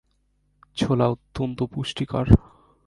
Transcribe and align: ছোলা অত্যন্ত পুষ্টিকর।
ছোলা 0.77 1.05
অত্যন্ত 1.09 1.59
পুষ্টিকর। 1.63 2.25